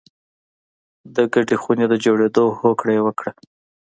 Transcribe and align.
د 1.15 1.17
ګډې 1.33 1.55
خونې 1.61 1.85
د 1.89 1.93
جوړېدو 2.05 2.45
هوکړه 2.59 2.91
یې 2.95 3.01
وکړه 3.07 3.31